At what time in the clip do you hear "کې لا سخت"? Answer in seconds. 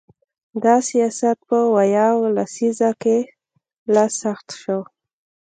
3.01-4.47